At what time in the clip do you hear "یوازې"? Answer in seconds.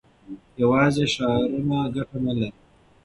0.61-1.05